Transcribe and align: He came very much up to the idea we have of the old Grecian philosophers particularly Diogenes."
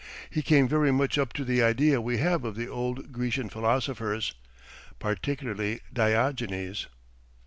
He 0.31 0.41
came 0.41 0.67
very 0.67 0.91
much 0.91 1.19
up 1.19 1.31
to 1.33 1.45
the 1.45 1.61
idea 1.61 2.01
we 2.01 2.17
have 2.17 2.43
of 2.43 2.55
the 2.55 2.67
old 2.67 3.11
Grecian 3.11 3.49
philosophers 3.49 4.33
particularly 4.97 5.81
Diogenes." 5.93 6.87